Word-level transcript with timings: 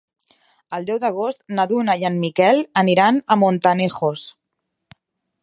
El 0.77 0.87
deu 0.87 0.99
d'agost 1.03 1.45
na 1.59 1.65
Duna 1.73 1.97
i 2.05 2.07
en 2.09 2.17
Miquel 2.25 2.63
aniran 2.83 3.21
a 3.35 3.39
Montanejos. 3.45 4.27